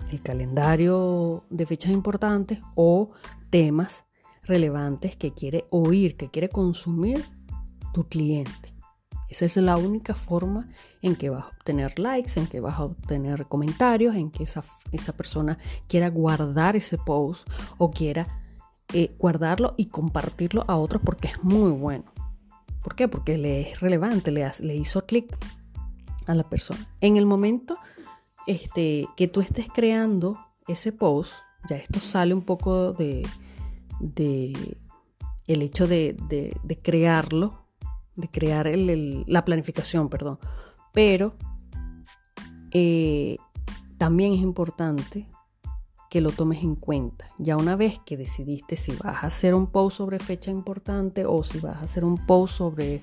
el 0.09 0.21
calendario 0.21 1.43
de 1.49 1.65
fechas 1.65 1.91
importantes 1.91 2.59
o 2.75 3.09
temas 3.49 4.05
relevantes 4.43 5.15
que 5.15 5.33
quiere 5.33 5.65
oír, 5.69 6.15
que 6.17 6.29
quiere 6.29 6.49
consumir 6.49 7.25
tu 7.93 8.03
cliente. 8.03 8.73
Esa 9.27 9.45
es 9.45 9.57
la 9.57 9.75
única 9.75 10.13
forma 10.13 10.69
en 11.01 11.15
que 11.15 11.29
vas 11.29 11.45
a 11.45 11.47
obtener 11.47 11.97
likes, 11.97 12.39
en 12.39 12.47
que 12.47 12.59
vas 12.59 12.77
a 12.77 12.83
obtener 12.85 13.47
comentarios, 13.47 14.15
en 14.15 14.29
que 14.29 14.43
esa, 14.43 14.63
esa 14.91 15.13
persona 15.13 15.57
quiera 15.87 16.09
guardar 16.09 16.75
ese 16.75 16.97
post 16.97 17.47
o 17.77 17.91
quiera 17.91 18.41
eh, 18.93 19.15
guardarlo 19.17 19.73
y 19.77 19.85
compartirlo 19.85 20.63
a 20.67 20.77
otros 20.77 21.01
porque 21.03 21.29
es 21.29 21.43
muy 21.43 21.71
bueno. 21.71 22.05
¿Por 22.85 22.93
qué? 22.93 23.07
Porque 23.07 23.39
le 23.39 23.61
es 23.61 23.79
relevante, 23.79 24.29
le, 24.29 24.75
hizo 24.75 25.07
clic 25.07 25.35
a 26.27 26.35
la 26.35 26.47
persona. 26.47 26.87
En 27.01 27.17
el 27.17 27.25
momento 27.25 27.79
este, 28.45 29.07
que 29.17 29.27
tú 29.27 29.41
estés 29.41 29.69
creando 29.73 30.37
ese 30.67 30.91
post, 30.91 31.33
ya 31.67 31.77
esto 31.77 31.99
sale 31.99 32.35
un 32.35 32.43
poco 32.43 32.91
de, 32.91 33.27
el 35.47 35.61
hecho 35.63 35.87
de, 35.87 36.15
de, 36.29 36.79
crearlo, 36.79 37.65
de 38.13 38.29
crear 38.29 38.67
la 38.67 39.43
planificación, 39.43 40.07
perdón. 40.07 40.37
Pero 40.93 41.35
eh, 42.69 43.37
también 43.97 44.33
es 44.33 44.41
importante 44.41 45.27
que 46.15 46.21
lo 46.21 46.31
tomes 46.31 46.63
en 46.63 46.75
cuenta. 46.75 47.27
Ya 47.39 47.57
una 47.57 47.75
vez 47.75 47.99
que 48.05 48.15
decidiste 48.15 48.77
si 48.77 48.93
vas 48.93 49.21
a 49.21 49.27
hacer 49.27 49.53
un 49.53 49.67
post 49.67 49.97
sobre 49.97 50.17
fecha 50.17 50.49
importante 50.49 51.25
o 51.25 51.43
si 51.43 51.59
vas 51.59 51.75
a 51.75 51.81
hacer 51.81 52.05
un 52.05 52.25
post 52.25 52.55
sobre 52.55 53.01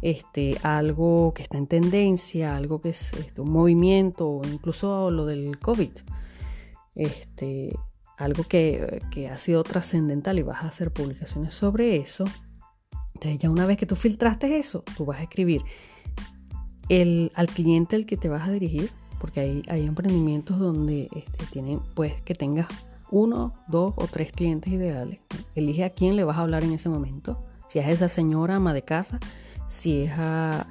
este, 0.00 0.56
algo 0.62 1.34
que 1.34 1.42
está 1.42 1.58
en 1.58 1.66
tendencia, 1.66 2.56
algo 2.56 2.80
que 2.80 2.88
es 2.88 3.12
este, 3.12 3.42
un 3.42 3.50
movimiento, 3.50 4.26
o 4.26 4.46
incluso 4.46 5.10
lo 5.10 5.26
del 5.26 5.58
COVID, 5.58 5.90
este, 6.94 7.78
algo 8.16 8.44
que, 8.44 9.02
ha 9.30 9.36
sido 9.36 9.62
trascendental 9.62 10.38
y 10.38 10.42
vas 10.42 10.64
a 10.64 10.68
hacer 10.68 10.94
publicaciones 10.94 11.52
sobre 11.52 11.96
eso, 11.96 12.24
entonces 13.16 13.38
ya 13.38 13.50
una 13.50 13.66
vez 13.66 13.76
que 13.76 13.84
tú 13.84 13.96
filtraste 13.96 14.58
eso, 14.58 14.82
tú 14.96 15.04
vas 15.04 15.18
a 15.18 15.24
escribir 15.24 15.60
el, 16.88 17.30
al 17.34 17.48
cliente 17.48 17.96
al 17.96 18.06
que 18.06 18.16
te 18.16 18.30
vas 18.30 18.48
a 18.48 18.50
dirigir, 18.50 18.90
porque 19.26 19.40
hay, 19.40 19.64
hay 19.66 19.84
emprendimientos 19.84 20.56
donde 20.56 21.08
este, 21.10 21.46
tienen, 21.46 21.80
pues 21.94 22.22
que 22.22 22.36
tengas 22.36 22.68
uno, 23.10 23.54
dos 23.66 23.92
o 23.96 24.06
tres 24.06 24.30
clientes 24.30 24.72
ideales. 24.72 25.18
Elige 25.56 25.82
a 25.82 25.90
quién 25.90 26.14
le 26.14 26.22
vas 26.22 26.38
a 26.38 26.42
hablar 26.42 26.62
en 26.62 26.72
ese 26.72 26.88
momento. 26.88 27.44
Si 27.66 27.80
es 27.80 27.88
esa 27.88 28.08
señora 28.08 28.54
ama 28.54 28.72
de 28.72 28.82
casa, 28.82 29.18
si 29.66 30.02
es 30.02 30.12
a, 30.16 30.64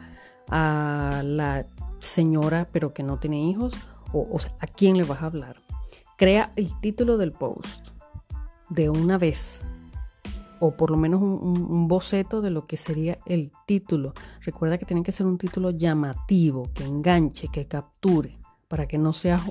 la 0.47 1.65
señora 1.99 2.69
pero 2.71 2.93
que 2.93 3.03
no 3.03 3.19
tiene 3.19 3.43
hijos, 3.43 3.73
o, 4.13 4.37
a 4.61 4.67
quién 4.67 4.95
le 4.95 5.03
vas 5.03 5.21
a 5.21 5.25
hablar. 5.25 5.57
Crea 6.17 6.49
el 6.55 6.79
título 6.79 7.17
del 7.17 7.33
post 7.33 7.89
de 8.69 8.89
una 8.89 9.17
vez, 9.17 9.59
o 10.61 10.77
por 10.77 10.91
lo 10.91 10.95
menos 10.95 11.21
un, 11.21 11.89
boceto 11.89 12.41
de 12.41 12.51
lo 12.51 12.67
que 12.67 12.77
sería 12.77 13.19
el 13.25 13.51
título. 13.65 14.13
Recuerda 14.39 14.77
que 14.77 14.85
tiene 14.85 15.03
que 15.03 15.11
ser 15.11 15.25
un 15.25 15.37
título 15.37 15.71
llamativo, 15.71 16.69
que 16.73 16.85
enganche, 16.85 17.49
que 17.49 17.67
capture, 17.67 18.44
para 18.75 18.89
que 18.89 18.97
no 18.97 19.13
sea, 19.13 19.41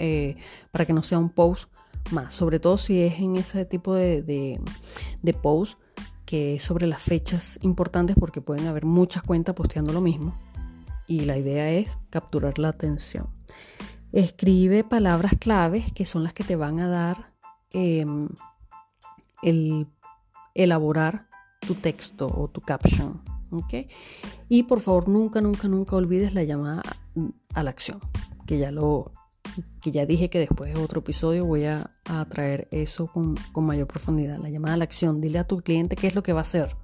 eh, 0.00 0.34
para 0.72 0.84
que 0.84 0.92
no 0.92 1.04
sea 1.04 1.16
un 1.16 1.30
post 1.30 1.72
más. 2.10 2.34
Sobre 2.34 2.58
todo 2.58 2.76
si 2.78 3.00
es 3.00 3.20
en 3.20 3.36
ese 3.36 3.64
tipo 3.64 3.94
de, 3.94 4.22
de, 4.22 5.32
post 5.34 5.78
que 6.26 6.56
es 6.56 6.64
sobre 6.64 6.88
las 6.88 7.00
fechas 7.00 7.60
importantes 7.62 8.16
porque 8.18 8.40
pueden 8.40 8.66
haber 8.66 8.84
muchas 8.84 9.22
cuentas 9.22 9.54
posteando 9.54 9.92
lo 9.92 10.00
mismo 10.00 10.36
y 11.06 11.20
la 11.26 11.38
idea 11.38 11.70
es 11.70 11.96
capturar 12.10 12.58
la 12.58 12.70
atención. 12.70 13.28
Escribe 14.10 14.82
palabras 14.82 15.34
claves 15.38 15.92
que 15.92 16.04
son 16.04 16.24
las 16.24 16.34
que 16.34 16.42
te 16.42 16.56
van 16.56 16.80
a 16.80 16.88
dar 16.88 17.32
em, 17.72 18.30
el 19.44 19.86
elaborar 20.56 21.28
tu 21.60 21.76
texto 21.76 22.26
o 22.26 22.48
tu 22.48 22.60
caption. 22.60 23.22
Y 24.48 24.64
por 24.64 24.80
favor 24.80 25.08
nunca, 25.08 25.40
nunca, 25.40 25.68
nunca 25.68 25.94
olvides 25.94 26.34
la 26.34 26.42
llamada 26.42 26.82
a 27.54 27.62
la 27.62 27.70
acción, 27.70 28.00
que 28.46 28.58
ya 28.58 28.70
lo, 28.70 29.12
que 29.80 29.90
ya 29.90 30.06
dije 30.06 30.30
que 30.30 30.38
después 30.38 30.72
de 30.72 30.80
otro 30.80 31.00
episodio 31.00 31.44
voy 31.44 31.64
a, 31.64 31.90
traer 32.28 32.68
eso 32.70 33.06
con, 33.06 33.36
mayor 33.56 33.86
profundidad. 33.86 34.38
La 34.38 34.48
llamada 34.48 34.74
a 34.74 34.76
la 34.76 34.84
acción. 34.84 35.20
Dile 35.20 35.38
a 35.38 35.46
tu 35.46 35.60
cliente 35.60 35.96
qué 35.96 36.06
es 36.06 36.14
lo 36.14 36.22
que 36.22 36.32
va 36.32 36.40
a 36.40 36.42
hacer. 36.42 36.76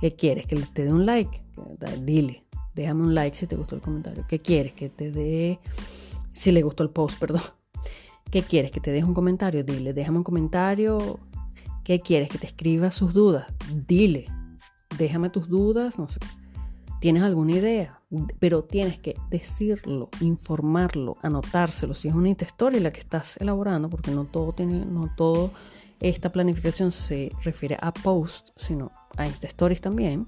¿Qué 0.00 0.14
quieres? 0.14 0.46
¿Que 0.46 0.56
te 0.56 0.84
dé 0.84 0.92
un 0.92 1.06
like? 1.06 1.42
Dile, 2.02 2.44
déjame 2.74 3.02
un 3.02 3.14
like 3.14 3.36
si 3.36 3.46
te 3.46 3.56
gustó 3.56 3.76
el 3.76 3.82
comentario. 3.82 4.24
¿Qué 4.28 4.40
quieres? 4.40 4.72
Que 4.72 4.88
te 4.88 5.10
dé, 5.10 5.60
si 6.32 6.52
le 6.52 6.62
gustó 6.62 6.82
el 6.82 6.90
post, 6.90 7.18
perdón. 7.20 7.42
¿Qué 8.30 8.42
quieres? 8.42 8.70
Que 8.70 8.80
te 8.80 8.92
deje 8.92 9.04
un 9.04 9.14
comentario. 9.14 9.64
Dile, 9.64 9.92
déjame 9.92 10.18
un 10.18 10.24
comentario. 10.24 11.18
¿Qué 11.84 12.00
quieres? 12.00 12.30
Que 12.30 12.38
te 12.38 12.46
escriba 12.46 12.90
sus 12.90 13.12
dudas. 13.12 13.52
Dile, 13.86 14.26
déjame 14.98 15.30
tus 15.30 15.48
dudas. 15.48 15.98
No 15.98 16.08
sé. 16.08 16.20
¿Tienes 17.00 17.22
alguna 17.22 17.52
idea? 17.52 17.99
Pero 18.38 18.64
tienes 18.64 18.98
que 18.98 19.16
decirlo, 19.30 20.08
informarlo, 20.20 21.16
anotárselo. 21.22 21.94
Si 21.94 22.08
es 22.08 22.14
una 22.14 22.30
historia 22.30 22.80
la 22.80 22.90
que 22.90 23.00
estás 23.00 23.36
elaborando, 23.36 23.88
porque 23.88 24.10
no 24.10 24.24
todo 24.24 24.52
tiene, 24.52 24.84
no 24.84 25.12
todo 25.16 25.52
esta 26.00 26.32
planificación 26.32 26.92
se 26.92 27.30
refiere 27.42 27.76
a 27.80 27.92
post, 27.92 28.50
sino 28.56 28.90
a 29.16 29.26
Insta 29.26 29.46
Stories 29.46 29.80
también. 29.80 30.26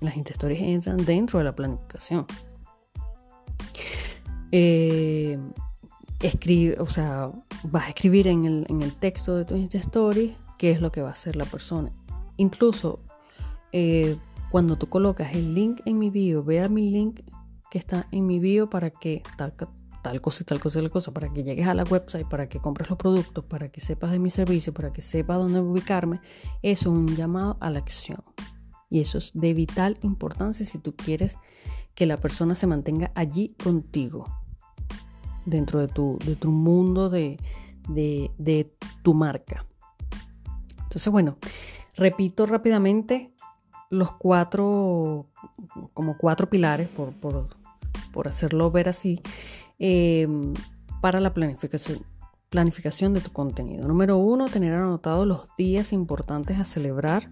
Las 0.00 0.16
Insta 0.16 0.32
Stories 0.32 0.60
entran 0.60 1.04
dentro 1.04 1.38
de 1.38 1.44
la 1.44 1.54
planificación. 1.54 2.26
Eh, 4.50 5.38
escribe, 6.20 6.80
o 6.80 6.88
sea, 6.88 7.30
vas 7.64 7.86
a 7.86 7.88
escribir 7.88 8.26
en 8.26 8.44
el, 8.44 8.66
en 8.68 8.82
el 8.82 8.94
texto 8.94 9.36
de 9.36 9.44
tu 9.44 9.54
Insta 9.54 9.78
Stories 9.78 10.34
qué 10.58 10.72
es 10.72 10.80
lo 10.80 10.90
que 10.90 11.02
va 11.02 11.10
a 11.10 11.12
hacer 11.12 11.36
la 11.36 11.44
persona. 11.44 11.92
Incluso 12.36 13.00
eh, 13.72 14.16
cuando 14.52 14.76
tú 14.76 14.86
colocas 14.86 15.34
el 15.34 15.54
link 15.54 15.80
en 15.86 15.98
mi 15.98 16.10
bio, 16.10 16.44
vea 16.44 16.68
mi 16.68 16.90
link 16.90 17.20
que 17.70 17.78
está 17.78 18.06
en 18.10 18.26
mi 18.26 18.38
bio 18.38 18.68
para 18.68 18.90
que 18.90 19.22
tal, 19.38 19.54
cosa 20.20 20.42
y 20.42 20.44
tal 20.44 20.60
cosa 20.60 20.78
y 20.78 20.82
tal 20.82 20.90
cosa, 20.90 21.14
para 21.14 21.32
que 21.32 21.42
llegues 21.42 21.66
a 21.66 21.72
la 21.72 21.84
website, 21.84 22.28
para 22.28 22.50
que 22.50 22.58
compres 22.58 22.90
los 22.90 22.98
productos, 22.98 23.46
para 23.46 23.70
que 23.70 23.80
sepas 23.80 24.10
de 24.10 24.18
mi 24.18 24.28
servicio, 24.28 24.74
para 24.74 24.92
que 24.92 25.00
sepas 25.00 25.38
dónde 25.38 25.58
ubicarme, 25.58 26.20
eso 26.60 26.90
es 26.90 26.94
un 26.94 27.16
llamado 27.16 27.56
a 27.60 27.70
la 27.70 27.78
acción. 27.78 28.22
Y 28.90 29.00
eso 29.00 29.16
es 29.16 29.30
de 29.32 29.54
vital 29.54 29.96
importancia 30.02 30.66
si 30.66 30.78
tú 30.78 30.94
quieres 30.94 31.38
que 31.94 32.04
la 32.04 32.18
persona 32.18 32.54
se 32.54 32.66
mantenga 32.66 33.10
allí 33.14 33.56
contigo, 33.64 34.26
dentro 35.46 35.80
de 35.80 35.88
tu, 35.88 36.18
de 36.26 36.36
tu 36.36 36.50
mundo 36.50 37.08
de, 37.08 37.38
de 37.88 38.76
tu 39.02 39.14
marca. 39.14 39.64
Entonces, 40.82 41.10
bueno, 41.10 41.38
repito 41.96 42.44
rápidamente 42.44 43.32
los 43.92 44.10
cuatro, 44.10 45.26
como 45.92 46.16
cuatro 46.16 46.48
pilares, 46.48 46.88
por, 46.88 48.26
hacerlo 48.26 48.70
ver 48.70 48.88
así, 48.88 49.20
eh, 49.78 50.26
para 51.02 51.20
la 51.20 51.34
planificación, 51.34 52.02
planificación 52.48 53.12
de 53.12 53.20
tu 53.20 53.32
contenido. 53.32 53.86
Número 53.86 54.16
uno, 54.16 54.46
tener 54.46 54.72
anotados 54.72 55.26
los 55.26 55.46
días 55.58 55.92
importantes 55.92 56.58
a 56.58 56.64
celebrar 56.64 57.30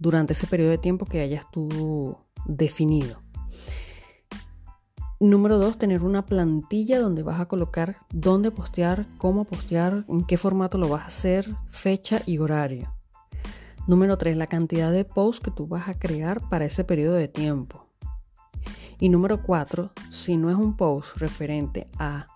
durante 0.00 0.32
ese 0.32 0.48
periodo 0.48 0.70
de 0.70 0.78
tiempo 0.78 1.06
que 1.06 1.20
hayas 1.20 1.48
tú 1.52 2.18
definido. 2.44 3.22
Número 5.20 5.58
dos, 5.58 5.78
tener 5.78 6.02
una 6.02 6.26
plantilla 6.26 6.98
donde 6.98 7.22
vas 7.22 7.40
a 7.40 7.46
colocar 7.46 7.98
dónde 8.12 8.50
postear, 8.50 9.06
cómo 9.16 9.44
postear, 9.44 10.04
en 10.08 10.24
qué 10.24 10.36
formato 10.36 10.76
lo 10.76 10.88
vas 10.88 11.02
a 11.02 11.06
hacer, 11.06 11.48
fecha 11.68 12.20
y 12.26 12.38
horario. 12.38 12.93
Número 13.86 14.16
3, 14.16 14.36
la 14.38 14.46
cantidad 14.46 14.90
de 14.90 15.04
posts 15.04 15.44
que 15.44 15.50
tú 15.50 15.66
vas 15.66 15.88
a 15.88 15.98
crear 15.98 16.48
para 16.48 16.64
ese 16.64 16.84
periodo 16.84 17.16
de 17.16 17.28
tiempo. 17.28 17.86
Y 18.98 19.10
número 19.10 19.42
4, 19.42 19.92
si 20.08 20.38
no 20.38 20.48
es 20.48 20.56
un 20.56 20.74
post 20.74 21.18
referente 21.18 21.88
a 21.98 22.26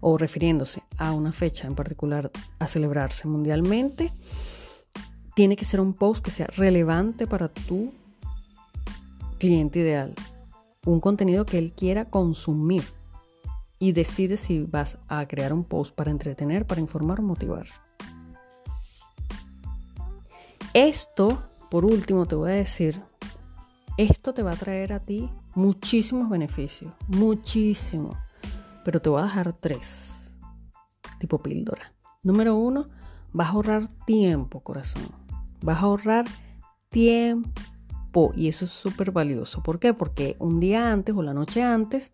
o 0.00 0.18
refiriéndose 0.18 0.82
a 0.98 1.12
una 1.12 1.32
fecha 1.32 1.66
en 1.66 1.74
particular 1.74 2.30
a 2.58 2.68
celebrarse 2.68 3.28
mundialmente, 3.28 4.12
tiene 5.34 5.56
que 5.56 5.64
ser 5.64 5.80
un 5.80 5.94
post 5.94 6.22
que 6.22 6.30
sea 6.30 6.46
relevante 6.48 7.26
para 7.26 7.48
tu 7.48 7.92
cliente 9.38 9.78
ideal. 9.78 10.14
Un 10.84 11.00
contenido 11.00 11.46
que 11.46 11.58
él 11.58 11.72
quiera 11.72 12.04
consumir. 12.04 12.84
y 13.82 13.92
decides 13.92 14.40
si 14.40 14.62
vas 14.64 14.98
a 15.08 15.24
crear 15.24 15.54
un 15.54 15.64
post 15.64 15.94
para 15.94 16.10
entretener, 16.10 16.66
para 16.66 16.82
informar 16.82 17.20
o 17.20 17.22
motivar. 17.22 17.64
Esto, 20.74 21.42
por 21.68 21.84
último, 21.84 22.26
te 22.26 22.36
voy 22.36 22.52
a 22.52 22.54
decir, 22.54 23.02
esto 23.96 24.32
te 24.32 24.44
va 24.44 24.52
a 24.52 24.56
traer 24.56 24.92
a 24.92 25.00
ti 25.00 25.28
muchísimos 25.56 26.30
beneficios, 26.30 26.92
muchísimos, 27.08 28.16
pero 28.84 29.02
te 29.02 29.10
voy 29.10 29.20
a 29.20 29.24
dejar 29.24 29.52
tres, 29.52 30.12
tipo 31.18 31.42
píldora. 31.42 31.92
Número 32.22 32.54
uno, 32.54 32.86
vas 33.32 33.48
a 33.48 33.50
ahorrar 33.50 33.88
tiempo, 34.06 34.60
corazón. 34.60 35.02
Vas 35.60 35.78
a 35.78 35.86
ahorrar 35.86 36.26
tiempo 36.88 38.32
y 38.36 38.46
eso 38.46 38.64
es 38.64 38.70
súper 38.70 39.10
valioso. 39.10 39.64
¿Por 39.64 39.80
qué? 39.80 39.92
Porque 39.92 40.36
un 40.38 40.60
día 40.60 40.92
antes 40.92 41.16
o 41.16 41.22
la 41.22 41.34
noche 41.34 41.64
antes 41.64 42.12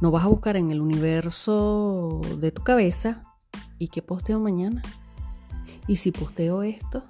no 0.00 0.10
vas 0.10 0.24
a 0.24 0.28
buscar 0.28 0.56
en 0.56 0.72
el 0.72 0.80
universo 0.80 2.20
de 2.40 2.50
tu 2.50 2.64
cabeza 2.64 3.22
y 3.78 3.88
qué 3.88 4.02
posteo 4.02 4.40
mañana. 4.40 4.82
Y 5.86 5.96
si 5.96 6.10
posteo 6.10 6.64
esto, 6.64 7.04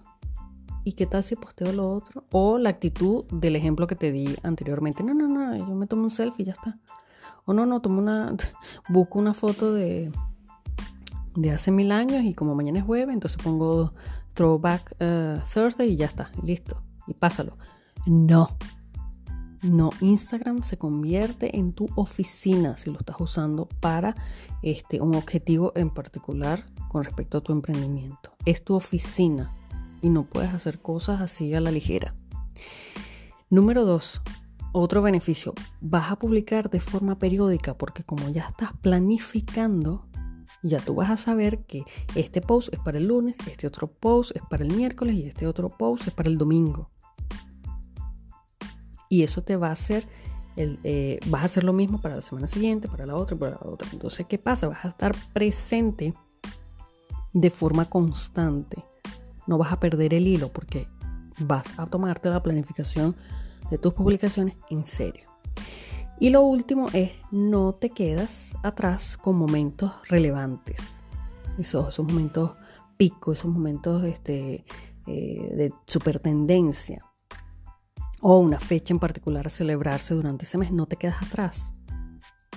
¿y 0.84 0.92
qué 0.92 1.06
tal 1.06 1.24
si 1.24 1.34
posteo 1.36 1.72
lo 1.72 1.90
otro? 1.90 2.24
O 2.30 2.58
la 2.58 2.70
actitud 2.70 3.24
del 3.32 3.56
ejemplo 3.56 3.86
que 3.86 3.96
te 3.96 4.12
di 4.12 4.36
anteriormente. 4.42 5.02
No, 5.02 5.14
no, 5.14 5.26
no, 5.26 5.56
yo 5.56 5.74
me 5.74 5.86
tomo 5.86 6.04
un 6.04 6.10
selfie 6.10 6.42
y 6.42 6.46
ya 6.46 6.52
está. 6.52 6.78
O 7.46 7.52
no, 7.54 7.66
no, 7.66 7.80
tomo 7.80 7.98
una, 7.98 8.34
busco 8.88 9.18
una 9.18 9.34
foto 9.34 9.72
de, 9.72 10.12
de 11.36 11.50
hace 11.50 11.70
mil 11.70 11.90
años 11.90 12.22
y 12.22 12.34
como 12.34 12.54
mañana 12.54 12.78
es 12.78 12.84
jueves, 12.84 13.14
entonces 13.14 13.42
pongo 13.42 13.90
Throwback 14.34 14.96
uh, 15.00 15.40
Thursday 15.52 15.90
y 15.90 15.96
ya 15.96 16.06
está, 16.06 16.30
listo. 16.42 16.82
Y 17.06 17.14
pásalo. 17.14 17.56
No, 18.06 18.50
no, 19.62 19.90
Instagram 20.00 20.62
se 20.62 20.76
convierte 20.76 21.56
en 21.56 21.72
tu 21.72 21.88
oficina 21.96 22.76
si 22.76 22.90
lo 22.90 22.98
estás 22.98 23.16
usando 23.18 23.66
para 23.80 24.14
este, 24.62 25.00
un 25.00 25.14
objetivo 25.14 25.72
en 25.74 25.88
particular 25.88 26.66
con 26.90 27.02
respecto 27.02 27.38
a 27.38 27.40
tu 27.40 27.52
emprendimiento. 27.52 28.30
Es 28.44 28.62
tu 28.62 28.74
oficina 28.74 29.54
y 30.04 30.10
no 30.10 30.24
puedes 30.24 30.52
hacer 30.52 30.80
cosas 30.80 31.22
así 31.22 31.54
a 31.54 31.60
la 31.60 31.70
ligera. 31.70 32.14
Número 33.48 33.86
dos, 33.86 34.20
otro 34.72 35.00
beneficio, 35.00 35.54
vas 35.80 36.10
a 36.10 36.16
publicar 36.16 36.68
de 36.68 36.80
forma 36.80 37.18
periódica 37.18 37.78
porque 37.78 38.04
como 38.04 38.28
ya 38.28 38.48
estás 38.48 38.72
planificando, 38.82 40.06
ya 40.62 40.78
tú 40.78 40.94
vas 40.94 41.10
a 41.10 41.16
saber 41.16 41.64
que 41.64 41.84
este 42.14 42.42
post 42.42 42.68
es 42.74 42.80
para 42.80 42.98
el 42.98 43.06
lunes, 43.06 43.38
este 43.46 43.66
otro 43.66 43.86
post 43.88 44.32
es 44.36 44.42
para 44.50 44.62
el 44.62 44.74
miércoles 44.74 45.14
y 45.16 45.24
este 45.24 45.46
otro 45.46 45.70
post 45.70 46.06
es 46.06 46.12
para 46.12 46.28
el 46.28 46.36
domingo 46.36 46.90
y 49.08 49.22
eso 49.22 49.42
te 49.42 49.56
va 49.56 49.68
a 49.68 49.72
hacer, 49.72 50.06
el, 50.56 50.80
eh, 50.84 51.18
vas 51.28 51.42
a 51.42 51.44
hacer 51.46 51.64
lo 51.64 51.72
mismo 51.72 52.00
para 52.00 52.16
la 52.16 52.22
semana 52.22 52.46
siguiente, 52.46 52.88
para 52.88 53.06
la 53.06 53.16
otra, 53.16 53.38
para 53.38 53.52
la 53.52 53.70
otra. 53.70 53.88
Entonces, 53.92 54.26
¿qué 54.26 54.38
pasa? 54.38 54.68
Vas 54.68 54.84
a 54.84 54.88
estar 54.88 55.14
presente 55.32 56.12
de 57.32 57.50
forma 57.50 57.86
constante. 57.86 58.84
No 59.46 59.58
vas 59.58 59.72
a 59.72 59.80
perder 59.80 60.14
el 60.14 60.26
hilo 60.26 60.48
porque 60.48 60.86
vas 61.38 61.66
a 61.78 61.86
tomarte 61.86 62.30
la 62.30 62.42
planificación 62.42 63.14
de 63.70 63.78
tus 63.78 63.94
publicaciones 63.94 64.56
en 64.70 64.86
serio. 64.86 65.28
Y 66.20 66.30
lo 66.30 66.42
último 66.42 66.88
es 66.92 67.12
no 67.32 67.74
te 67.74 67.90
quedas 67.90 68.56
atrás 68.62 69.16
con 69.16 69.36
momentos 69.36 69.92
relevantes. 70.08 71.00
Esos, 71.58 71.88
esos 71.88 72.06
momentos 72.06 72.56
pico, 72.96 73.32
esos 73.32 73.50
momentos 73.50 74.04
este, 74.04 74.64
eh, 75.06 75.54
de 75.56 75.72
super 75.86 76.18
tendencia 76.20 77.04
o 78.20 78.38
una 78.38 78.58
fecha 78.58 78.94
en 78.94 79.00
particular 79.00 79.46
a 79.46 79.50
celebrarse 79.50 80.14
durante 80.14 80.44
ese 80.44 80.56
mes, 80.56 80.72
no 80.72 80.86
te 80.86 80.96
quedas 80.96 81.22
atrás. 81.22 81.74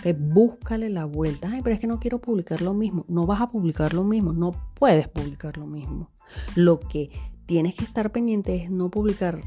Que 0.02 0.14
búscale 0.14 0.90
la 0.90 1.06
vuelta. 1.06 1.50
Ay, 1.52 1.62
pero 1.62 1.74
es 1.74 1.80
que 1.82 1.88
no 1.88 2.00
quiero 2.00 2.20
publicar 2.22 2.62
lo 2.62 2.74
mismo. 2.74 3.06
No 3.10 3.26
vas 3.26 3.42
a 3.42 3.50
publicar 3.50 3.94
lo 3.94 4.04
mismo, 4.04 4.32
no 4.32 4.52
puedes 4.76 5.10
publicar 5.10 5.58
lo 5.58 5.66
mismo. 5.66 6.12
Lo 6.56 6.80
que 6.80 7.10
tienes 7.46 7.76
que 7.76 7.84
estar 7.84 8.12
pendiente 8.12 8.56
es 8.56 8.70
no 8.70 8.90
publicar 8.90 9.42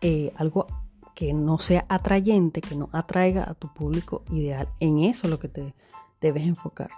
eh, 0.00 0.32
algo 0.36 0.66
que 1.14 1.32
no 1.34 1.58
sea 1.58 1.84
atrayente, 1.88 2.60
que 2.60 2.76
no 2.76 2.88
atraiga 2.92 3.48
a 3.48 3.54
tu 3.54 3.72
público 3.72 4.24
ideal. 4.30 4.68
En 4.80 5.00
eso 5.00 5.26
es 5.26 5.30
lo 5.30 5.38
que 5.38 5.48
te 5.48 5.74
debes 6.20 6.46
enfocar. 6.46 6.90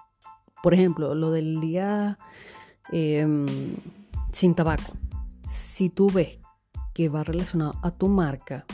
Por 0.63 0.75
ejemplo, 0.75 1.15
lo 1.15 1.31
del 1.31 1.61
día 1.61 2.19
em, 2.93 3.47
sin 4.31 4.55
tabaco. 4.55 4.93
Si 5.45 5.91
tú 5.91 6.09
ves 6.09 6.39
que 6.95 7.09
va 7.09 7.25
relacionado 7.25 7.75
a 7.83 7.91
tu 7.91 8.07
marca, 8.07 8.65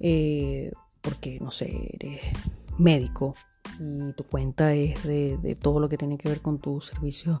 eh, 0.00 0.72
porque 1.00 1.38
no 1.40 1.50
sé, 1.50 1.90
eres 1.94 2.20
médico 2.78 3.34
y 3.78 4.12
tu 4.12 4.24
cuenta 4.24 4.74
es 4.74 5.02
de, 5.04 5.56
todo 5.60 5.80
lo 5.80 5.88
que 5.88 5.96
tiene 5.96 6.18
que 6.18 6.28
ver 6.28 6.40
con 6.40 6.58
tu 6.58 6.80
servicio 6.80 7.40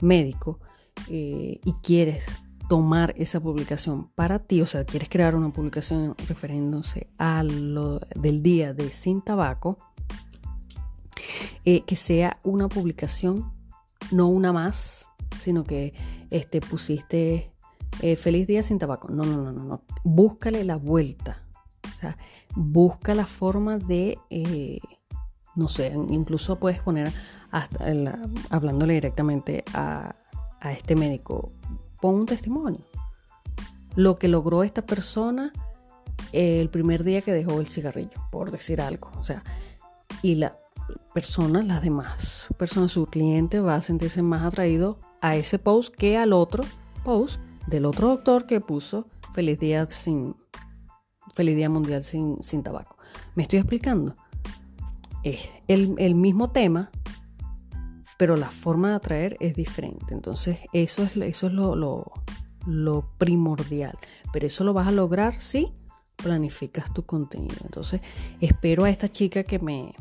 médico 0.00 0.60
eh, 1.08 1.60
y 1.64 1.72
quieres 1.82 2.24
tomar 2.68 3.14
esa 3.16 3.40
publicación 3.40 4.08
para 4.14 4.40
ti, 4.40 4.60
o 4.60 4.66
sea, 4.66 4.84
quieres 4.84 5.08
crear 5.08 5.36
una 5.36 5.50
publicación 5.50 6.16
refiriéndose 6.28 7.08
a 7.16 7.42
lo 7.44 8.00
del 8.14 8.42
día 8.42 8.74
de 8.74 8.90
sin 8.90 9.22
tabaco, 9.22 9.78
eh, 11.64 11.84
que 11.84 11.96
sea 11.96 12.38
una 12.42 12.68
publicación, 12.68 13.52
no 14.10 14.28
una 14.28 14.52
más, 14.52 15.08
sino 15.38 15.64
que 15.64 15.94
este, 16.30 16.60
pusiste 16.60 17.52
eh, 18.02 18.16
feliz 18.16 18.46
día 18.46 18.62
sin 18.62 18.78
tabaco. 18.78 19.08
No, 19.08 19.22
no, 19.24 19.36
no, 19.42 19.52
no, 19.52 19.64
no. 19.64 19.82
Búscale 20.02 20.64
la 20.64 20.76
vuelta. 20.76 21.42
O 21.94 21.96
sea, 21.96 22.18
busca 22.54 23.14
la 23.14 23.26
forma 23.26 23.78
de, 23.78 24.18
no 25.54 25.68
sé, 25.68 25.92
incluso 26.10 26.58
puedes 26.58 26.80
poner, 26.80 27.12
hasta 27.50 27.86
hablándole 28.50 28.94
directamente 28.94 29.64
a, 29.72 30.14
este 30.62 30.96
médico, 30.96 31.52
pon 32.00 32.14
un 32.14 32.26
testimonio. 32.26 32.84
Lo 33.94 34.16
que 34.16 34.28
logró 34.28 34.62
esta 34.62 34.84
persona 34.84 35.52
eh, 36.32 36.60
el 36.60 36.68
primer 36.68 37.04
día 37.04 37.22
que 37.22 37.32
dejó 37.32 37.60
el 37.60 37.66
cigarrillo, 37.66 38.20
por 38.30 38.50
decir 38.50 38.80
algo. 38.80 39.10
O 39.18 39.24
sea, 39.24 39.42
y 40.22 40.34
la 40.36 40.58
persona, 41.14 41.62
las 41.62 41.82
demás 41.82 42.48
personas, 42.58 42.92
su 42.92 43.06
cliente 43.06 43.60
va 43.60 43.76
a 43.76 43.82
sentirse 43.82 44.22
más 44.22 44.44
atraído 44.44 44.98
a 45.20 45.36
ese 45.36 45.58
post 45.58 45.94
que 45.94 46.16
al 46.16 46.32
otro 46.32 46.64
post 47.04 47.40
del 47.66 47.84
otro 47.84 48.08
doctor 48.08 48.46
que 48.46 48.60
puso 48.60 49.06
feliz 49.32 49.58
día 49.58 49.86
sin 49.86 50.36
feliz 51.34 51.56
día 51.56 51.68
mundial 51.68 52.04
sin, 52.04 52.42
sin 52.42 52.62
tabaco. 52.62 52.96
¿Me 53.34 53.42
estoy 53.42 53.58
explicando? 53.58 54.14
Es 55.22 55.48
el, 55.68 56.14
mismo 56.14 56.50
tema, 56.50 56.90
pero 58.16 58.36
la 58.36 58.50
forma 58.50 58.90
de 58.90 58.94
atraer 58.94 59.36
es 59.40 59.54
diferente. 59.54 60.14
Entonces, 60.14 60.58
eso 60.72 61.02
es, 61.02 61.16
eso 61.16 61.46
es 61.46 61.52
lo, 61.52 61.74
lo, 62.66 63.10
primordial. 63.18 63.96
Pero 64.32 64.46
eso 64.46 64.64
lo 64.64 64.72
vas 64.72 64.88
a 64.88 64.92
lograr 64.92 65.40
si 65.40 65.72
planificas 66.16 66.92
tu 66.92 67.04
contenido. 67.04 67.56
Entonces, 67.64 68.00
espero 68.40 68.84
a 68.84 68.90
esta 68.90 69.08
chica 69.08 69.44
que 69.44 69.58
me, 69.58 69.94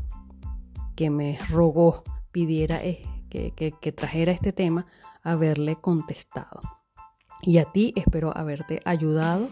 que 0.95 1.09
me 1.09 1.37
rogó, 1.49 2.03
pidiera 2.31 2.83
eh, 2.83 3.03
que, 3.29 3.51
que, 3.51 3.73
que 3.73 3.91
trajera 3.91 4.31
este 4.31 4.53
tema, 4.53 4.85
haberle 5.23 5.75
contestado. 5.75 6.59
Y 7.41 7.57
a 7.57 7.65
ti 7.65 7.93
espero 7.95 8.35
haberte 8.35 8.81
ayudado 8.85 9.49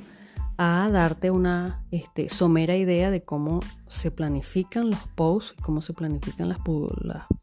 a 0.63 0.89
darte 0.89 1.29
una 1.29 1.83
este, 1.91 2.29
somera 2.29 2.75
idea 2.77 3.11
de 3.11 3.23
cómo 3.23 3.59
se 3.87 4.11
planifican 4.11 4.89
los 4.89 4.99
posts, 5.15 5.55
cómo 5.61 5.81
se 5.81 5.93
planifican 5.93 6.47
las, 6.47 6.59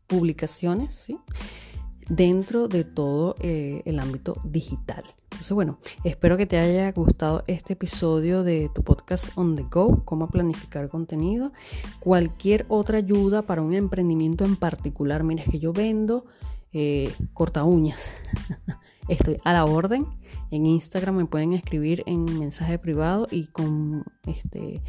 publicaciones 0.06 0.94
¿sí? 0.94 1.18
dentro 2.08 2.66
de 2.66 2.84
todo 2.84 3.36
eh, 3.40 3.82
el 3.84 3.98
ámbito 3.98 4.40
digital. 4.44 5.04
Entonces, 5.24 5.52
bueno, 5.52 5.78
espero 6.02 6.36
que 6.36 6.46
te 6.46 6.58
haya 6.58 6.90
gustado 6.92 7.44
este 7.46 7.74
episodio 7.74 8.42
de 8.42 8.70
tu 8.74 8.82
podcast 8.82 9.28
On 9.36 9.54
the 9.54 9.64
Go, 9.70 10.02
cómo 10.04 10.28
planificar 10.30 10.88
contenido. 10.88 11.52
Cualquier 11.98 12.64
otra 12.68 12.98
ayuda 12.98 13.42
para 13.42 13.60
un 13.60 13.74
emprendimiento 13.74 14.44
en 14.44 14.56
particular, 14.56 15.24
mira, 15.24 15.42
es 15.42 15.50
que 15.50 15.58
yo 15.58 15.72
vendo 15.72 16.24
eh, 16.72 17.12
corta 17.34 17.64
uñas. 17.64 18.14
Estoy 19.08 19.36
a 19.44 19.52
la 19.52 19.64
orden. 19.64 20.06
En 20.50 20.66
Instagram 20.66 21.16
me 21.16 21.26
pueden 21.26 21.52
escribir 21.52 22.02
en 22.06 22.38
mensaje 22.38 22.78
privado 22.78 23.26
y 23.30 23.46
con 23.46 24.04
este 24.26 24.82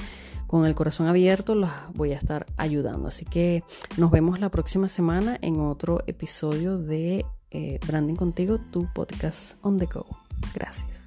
con 0.47 0.65
el 0.65 0.76
corazón 0.76 1.08
abierto 1.08 1.56
las 1.56 1.71
voy 1.93 2.12
a 2.12 2.17
estar 2.17 2.45
ayudando. 2.58 3.08
Así 3.08 3.24
que 3.24 3.63
nos 3.97 4.12
vemos 4.12 4.41
la 4.41 4.50
próxima 4.50 4.89
semana 4.89 5.38
en 5.41 5.62
otro 5.62 6.04
episodio 6.08 6.78
de 6.78 7.26
eh, 7.52 7.80
Branding 7.88 8.15
Contigo, 8.15 8.60
tu 8.71 8.91
podcast 8.93 9.56
on 9.62 9.78
the 9.78 9.86
go. 9.86 10.06
Gracias. 10.54 11.01